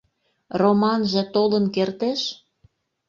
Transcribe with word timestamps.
Романже 0.61 1.21
толын 1.33 1.65
кертеш? 1.75 2.21